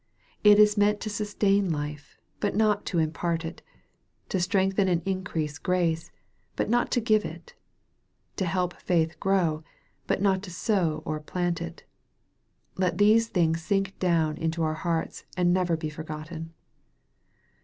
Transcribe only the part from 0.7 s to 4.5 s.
meant to sus tain life, but not to impart it 'to